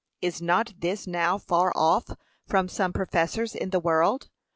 Is 0.19 0.41
not 0.41 0.73
this 0.79 1.05
now 1.05 1.37
far 1.37 1.71
off 1.75 2.07
from 2.47 2.67
some 2.67 2.91
professors 2.91 3.53
in 3.53 3.69
the 3.69 3.79
world? 3.79 4.29